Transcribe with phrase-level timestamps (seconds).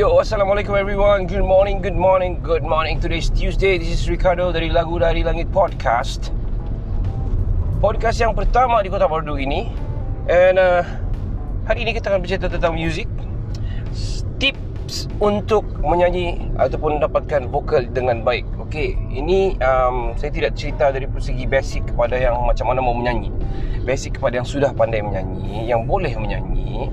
[0.00, 1.28] Yo, Assalamualaikum everyone.
[1.28, 2.96] Good morning, good morning, good morning.
[3.04, 3.76] Today is Tuesday.
[3.76, 6.32] This is Ricardo dari Lagu Dari Langit Podcast.
[7.84, 9.68] Podcast yang pertama di Kota Baru ini.
[10.24, 10.88] And uh,
[11.68, 13.12] Hari ini kita akan bercerita tentang music.
[14.40, 18.48] Tips untuk menyanyi Ataupun mendapatkan vokal dengan baik.
[18.72, 23.28] Okay, ini um, Saya tidak cerita dari segi basic kepada yang macam mana mau menyanyi.
[23.84, 26.88] Basic kepada yang sudah pandai menyanyi Yang boleh menyanyi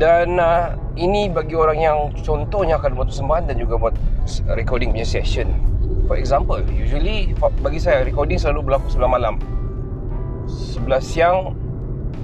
[0.00, 3.94] dan uh, ini bagi orang yang contohnya akan buat persembahan dan juga buat
[4.56, 5.52] recording punya session.
[6.08, 9.36] For example, usually bagi saya recording selalu berlaku sebelah malam.
[10.48, 11.52] Sebelah siang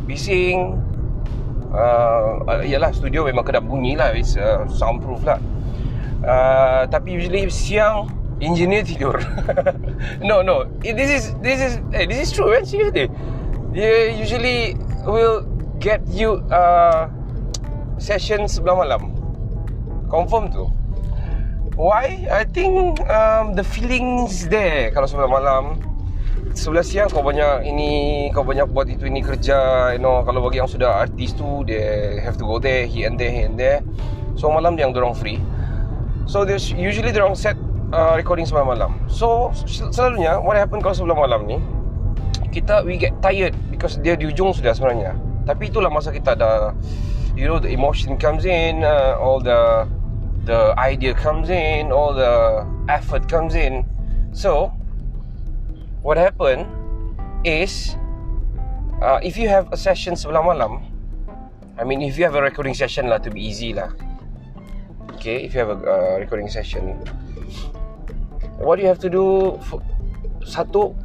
[0.08, 0.80] bising
[1.76, 5.38] uh, uh, Yalah studio memang kedap bunyi lah It's uh, soundproof lah
[6.26, 8.10] uh, Tapi usually siang
[8.42, 9.16] Engineer tidur
[10.28, 13.08] No no This is This is eh, This is true man Seriously
[13.70, 14.74] Dia usually
[15.06, 15.46] Will
[15.78, 17.12] Get you uh,
[17.96, 19.12] session sebelah malam.
[20.06, 20.70] Confirm tu.
[21.76, 22.24] Why?
[22.32, 25.76] I think um, the feeling is there Kalau sebelah malam.
[26.56, 27.92] Sebelah siang kau banyak ini
[28.32, 32.16] Kau banyak buat itu ini kerja You know Kalau bagi yang sudah artis tu They
[32.24, 33.84] have to go there Here and there Here and there.
[34.40, 35.36] So malam dia yang dorang free.
[36.24, 37.60] So there's usually dorang set
[37.92, 38.96] uh, Recording sebelah malam.
[39.04, 41.60] So selalunya What happen kalau sebelah malam ni
[42.56, 45.12] Kita we get tired Because dia di ujung sudah sebenarnya.
[45.44, 46.72] Tapi itulah masa kita dah
[47.36, 49.84] you know the emotion comes in uh, all the
[50.48, 53.84] the idea comes in all the effort comes in.
[54.32, 54.72] So
[56.00, 56.64] what happened
[57.44, 57.94] is
[59.04, 60.80] uh, if you have a session sebelah malam
[61.76, 63.92] I mean if you have a recording session lah to be easy lah.
[65.20, 66.96] Okay if you have a uh, recording session.
[68.56, 69.84] What you have to do for,
[70.40, 70.96] satu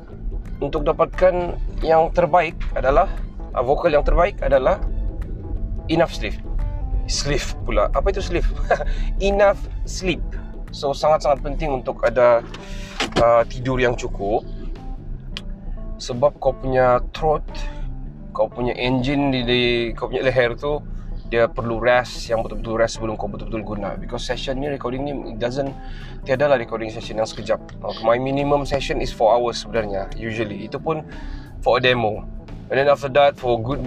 [0.63, 3.11] untuk dapatkan yang terbaik adalah
[3.51, 4.79] uh, vokal yang terbaik adalah
[5.91, 6.39] enough sleep.
[7.11, 7.91] Sleep pula.
[7.91, 8.47] Apa itu sleep?
[9.19, 10.23] Enough sleep.
[10.71, 12.39] So sangat-sangat penting untuk ada
[13.19, 14.47] uh, tidur yang cukup.
[15.99, 17.43] Sebab kau punya throat
[18.31, 20.79] kau punya engine di, di kau punya leher tu
[21.31, 23.95] dia perlu rest yang betul-betul rest sebelum kau betul-betul guna.
[23.95, 25.71] Because session ni recording ni doesn't
[26.27, 27.59] tiada lah recording session yang sekejap.
[27.79, 30.67] Okay, my minimum session is 4 hours sebenarnya usually.
[30.67, 31.07] Itu pun
[31.63, 32.27] for a demo.
[32.67, 33.79] And then after that for good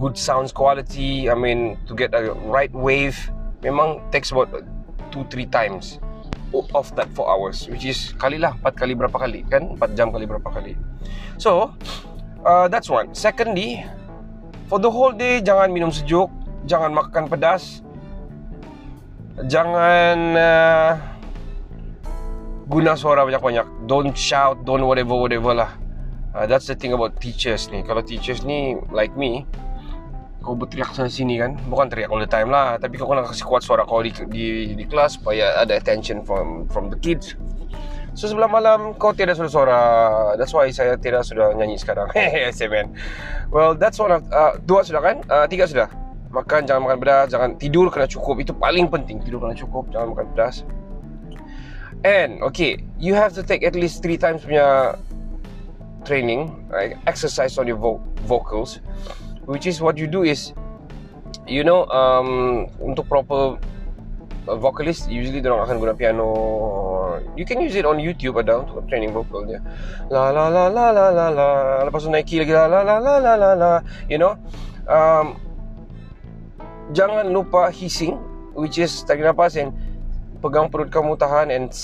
[0.00, 3.14] good sounds quality I mean to get a right wave
[3.60, 4.48] memang takes about
[5.12, 6.00] 2 3 times
[6.74, 9.76] of that 4 hours which is kali lah 4 kali berapa kali kan?
[9.76, 10.74] 4 jam kali berapa kali.
[11.36, 11.76] So
[12.42, 13.12] uh, that's one.
[13.12, 13.84] Secondly
[14.72, 16.32] for the whole day jangan minum sejuk
[16.64, 17.84] jangan makan pedas
[19.52, 20.90] jangan uh,
[22.72, 23.84] guna suara banyak-banyak.
[23.84, 25.70] Don't shout don't whatever whatever lah.
[26.32, 27.84] Uh, that's the thing about teachers ni.
[27.84, 29.44] Kalau teachers ni like me
[30.40, 31.56] kau berteriak sana sini kan?
[31.68, 34.72] Bukan teriak all the time lah tapi kau kena kasih kuat suara kau di di,
[34.72, 37.36] di kelas supaya ada attention from from the kids.
[38.16, 39.80] So sebelah malam kau tiada suara-suara
[40.34, 42.08] that's why saya tidak sudah nyanyi sekarang.
[42.16, 42.96] Hehe man
[43.52, 45.16] well that's one of uh, dua sudah kan?
[45.28, 45.88] Uh, tiga sudah.
[46.30, 48.40] Makan jangan makan pedas jangan tidur kena cukup.
[48.40, 50.64] Itu paling penting tidur kena cukup jangan makan pedas.
[52.00, 54.96] And okay you have to take at least three times punya
[56.08, 56.96] training right?
[57.04, 58.80] exercise on your vo- vocals
[59.50, 60.54] which is what you do is
[61.50, 63.58] you know um, untuk proper
[64.46, 66.28] uh, vocalist usually orang akan guna piano.
[67.34, 69.58] You can use it on YouTube ada untuk training vocal dia.
[70.06, 71.48] La la la la la la la.
[71.82, 73.72] Lepas tu naik key lagi la la la la la la la.
[74.06, 74.38] You know
[74.86, 75.34] um,
[76.94, 78.14] jangan lupa hissing
[78.54, 79.74] which is tarik nafas and
[80.38, 81.74] pegang perut kamu tahan and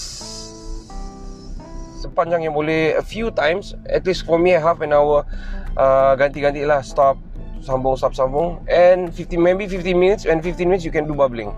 [1.99, 5.27] sepanjang yang boleh a few times at least for me half an hour
[5.75, 7.19] uh, ganti-ganti lah stop
[7.67, 8.63] sambung stop sambung.
[8.71, 10.23] And 15 maybe 15 minutes.
[10.25, 11.51] And 15 minutes you can do bubbling.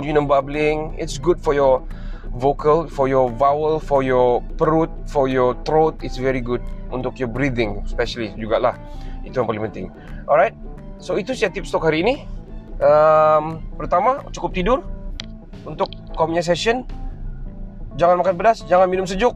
[0.00, 0.96] You know bubbling.
[0.96, 1.84] It's good for your
[2.34, 6.00] vocal for your vowel for your perut for your throat.
[6.00, 8.80] It's very good untuk your breathing especially jugalah.
[9.22, 9.86] Itu yang paling penting.
[10.24, 10.56] Alright.
[10.98, 12.24] So itu saya tips untuk hari ini.
[12.80, 14.80] Um, pertama cukup tidur.
[15.64, 16.84] Untuk kau punya session
[17.94, 19.34] jangan makan pedas jangan minum sejuk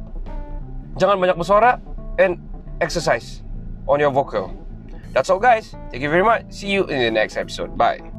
[0.98, 1.78] jangan banyak bersuara
[2.18, 2.42] and
[2.82, 3.42] exercise
[3.86, 4.50] on your vocal
[5.12, 5.74] That's all, guys.
[5.90, 6.52] Thank you very much.
[6.52, 7.76] See you in the next episode.
[7.76, 8.17] Bye.